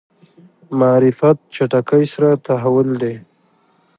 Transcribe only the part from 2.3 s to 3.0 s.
تحول